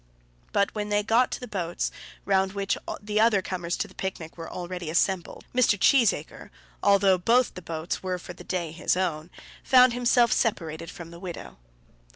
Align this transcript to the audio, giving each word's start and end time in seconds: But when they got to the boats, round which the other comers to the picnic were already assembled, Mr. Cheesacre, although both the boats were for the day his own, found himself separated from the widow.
But 0.51 0.73
when 0.73 0.89
they 0.89 1.03
got 1.03 1.29
to 1.29 1.39
the 1.39 1.47
boats, 1.47 1.91
round 2.25 2.53
which 2.53 2.75
the 3.03 3.19
other 3.19 3.43
comers 3.43 3.77
to 3.77 3.87
the 3.87 3.93
picnic 3.93 4.35
were 4.35 4.49
already 4.49 4.89
assembled, 4.89 5.45
Mr. 5.53 5.79
Cheesacre, 5.79 6.49
although 6.81 7.19
both 7.19 7.53
the 7.53 7.61
boats 7.61 8.01
were 8.01 8.17
for 8.17 8.33
the 8.33 8.43
day 8.43 8.71
his 8.71 8.97
own, 8.97 9.29
found 9.63 9.93
himself 9.93 10.31
separated 10.31 10.89
from 10.89 11.11
the 11.11 11.19
widow. 11.19 11.57